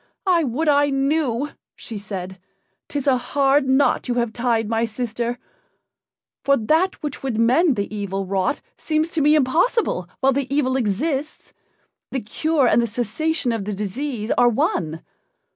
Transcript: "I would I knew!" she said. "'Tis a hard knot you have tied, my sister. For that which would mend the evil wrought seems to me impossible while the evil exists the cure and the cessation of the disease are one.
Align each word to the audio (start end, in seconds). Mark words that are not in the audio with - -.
"I 0.25 0.43
would 0.43 0.67
I 0.67 0.89
knew!" 0.89 1.49
she 1.75 1.99
said. 1.99 2.39
"'Tis 2.87 3.05
a 3.05 3.17
hard 3.19 3.69
knot 3.69 4.07
you 4.07 4.15
have 4.15 4.33
tied, 4.33 4.67
my 4.67 4.83
sister. 4.83 5.37
For 6.43 6.57
that 6.57 7.03
which 7.03 7.21
would 7.21 7.37
mend 7.37 7.75
the 7.75 7.95
evil 7.95 8.25
wrought 8.25 8.63
seems 8.75 9.09
to 9.09 9.21
me 9.21 9.35
impossible 9.35 10.09
while 10.19 10.33
the 10.33 10.51
evil 10.51 10.75
exists 10.75 11.53
the 12.11 12.19
cure 12.19 12.67
and 12.67 12.81
the 12.81 12.87
cessation 12.87 13.51
of 13.51 13.65
the 13.65 13.75
disease 13.75 14.31
are 14.39 14.49
one. 14.49 15.03